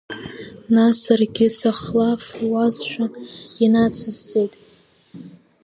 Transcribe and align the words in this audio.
Нас 0.73 0.95
саргьы 1.03 1.47
сахлафуазшәа 1.57 3.05
инацысҵеит. 3.63 4.53